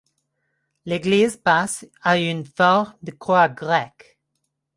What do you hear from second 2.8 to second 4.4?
de croix grecque.